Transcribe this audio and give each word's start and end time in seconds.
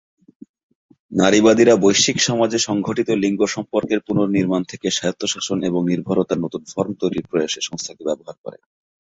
নারীবাদীরা 1.11 1.73
বৈশ্বিক 1.75 2.17
সমাজে 2.21 2.59
সংঘটিত 2.59 3.09
লিঙ্গ 3.23 3.41
সম্পর্কের 3.47 3.99
পুনর্নির্মাণ 4.07 4.61
থেকে 4.63 4.87
স্বায়ত্তশাসন 4.89 5.57
এবং 5.63 5.81
নির্ভরতার 5.85 6.43
নতুন 6.45 6.61
ফর্ম 6.71 6.91
তৈরির 7.01 7.27
প্রয়াসে 7.29 7.61
সংস্থাকে 7.61 8.01
ব্যবহার 8.07 8.35
করে। 8.43 8.57